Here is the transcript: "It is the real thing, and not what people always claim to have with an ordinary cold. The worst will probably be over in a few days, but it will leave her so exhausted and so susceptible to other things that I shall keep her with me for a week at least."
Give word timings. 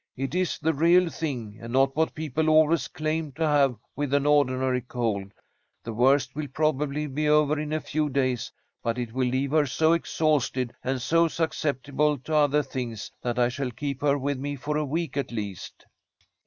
"It 0.17 0.33
is 0.33 0.57
the 0.57 0.73
real 0.73 1.11
thing, 1.11 1.59
and 1.61 1.71
not 1.73 1.95
what 1.95 2.15
people 2.15 2.49
always 2.49 2.87
claim 2.87 3.33
to 3.33 3.45
have 3.45 3.75
with 3.95 4.15
an 4.15 4.25
ordinary 4.25 4.81
cold. 4.81 5.31
The 5.83 5.93
worst 5.93 6.35
will 6.35 6.47
probably 6.47 7.05
be 7.05 7.29
over 7.29 7.59
in 7.59 7.71
a 7.71 7.79
few 7.79 8.09
days, 8.09 8.51
but 8.81 8.97
it 8.97 9.13
will 9.13 9.27
leave 9.27 9.51
her 9.51 9.67
so 9.67 9.93
exhausted 9.93 10.73
and 10.83 10.99
so 10.99 11.27
susceptible 11.27 12.17
to 12.17 12.33
other 12.33 12.63
things 12.63 13.11
that 13.21 13.37
I 13.37 13.49
shall 13.49 13.69
keep 13.69 14.01
her 14.01 14.17
with 14.17 14.39
me 14.39 14.55
for 14.55 14.75
a 14.75 14.85
week 14.85 15.17
at 15.17 15.31
least." 15.31 15.85